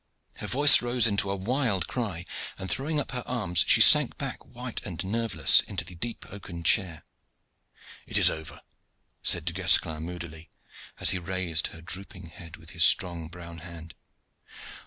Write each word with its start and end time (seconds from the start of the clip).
Her 0.37 0.47
voice 0.47 0.81
rose 0.81 1.05
into 1.05 1.29
a 1.29 1.35
wild 1.35 1.85
cry, 1.87 2.25
and 2.57 2.71
throwing 2.71 2.99
up 2.99 3.11
her 3.11 3.21
arms 3.27 3.63
she 3.67 3.81
sank 3.81 4.17
back 4.17 4.43
white 4.43 4.83
and 4.83 5.05
nerveless 5.05 5.61
into 5.61 5.85
the 5.85 5.93
deep 5.93 6.25
oaken 6.33 6.63
chair. 6.63 7.03
"It 8.07 8.17
is 8.17 8.27
over," 8.31 8.61
said 9.21 9.45
Du 9.45 9.53
Guesclin 9.53 10.01
moodily, 10.01 10.49
as 10.99 11.11
he 11.11 11.19
raised 11.19 11.67
her 11.67 11.83
drooping 11.83 12.29
head 12.29 12.57
with 12.57 12.71
his 12.71 12.83
strong 12.83 13.27
brown 13.27 13.59
hand. 13.59 13.93